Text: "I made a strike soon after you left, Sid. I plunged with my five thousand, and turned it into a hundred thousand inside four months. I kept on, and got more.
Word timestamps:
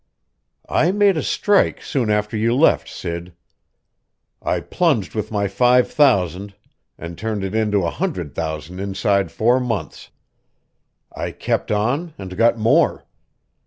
"I 0.67 0.91
made 0.91 1.15
a 1.15 1.21
strike 1.21 1.83
soon 1.83 2.09
after 2.09 2.35
you 2.35 2.55
left, 2.55 2.89
Sid. 2.89 3.33
I 4.41 4.59
plunged 4.59 5.13
with 5.13 5.29
my 5.31 5.47
five 5.47 5.91
thousand, 5.91 6.55
and 6.97 7.15
turned 7.19 7.43
it 7.43 7.53
into 7.53 7.83
a 7.85 7.91
hundred 7.91 8.33
thousand 8.33 8.79
inside 8.79 9.31
four 9.31 9.59
months. 9.59 10.09
I 11.15 11.29
kept 11.29 11.71
on, 11.71 12.15
and 12.17 12.35
got 12.35 12.57
more. 12.57 13.05